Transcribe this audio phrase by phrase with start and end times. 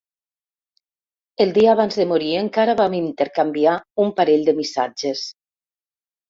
[1.43, 5.23] El dia abans de morir encara vam intercanviar un parell de missatges.